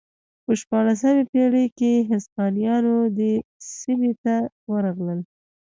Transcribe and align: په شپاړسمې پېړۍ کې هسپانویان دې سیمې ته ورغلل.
په 0.43 0.51
شپاړسمې 0.59 1.23
پېړۍ 1.31 1.65
کې 1.77 1.91
هسپانویان 2.09 2.83
دې 3.17 3.33
سیمې 3.77 4.13
ته 4.23 4.35
ورغلل. 4.71 5.19